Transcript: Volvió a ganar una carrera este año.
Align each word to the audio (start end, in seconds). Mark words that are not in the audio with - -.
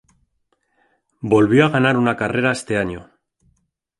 Volvió 1.33 1.65
a 1.65 1.69
ganar 1.69 1.95
una 1.95 2.17
carrera 2.17 2.53
este 2.53 2.75
año. 2.79 3.11